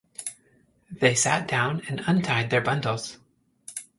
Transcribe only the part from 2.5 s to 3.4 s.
bundles.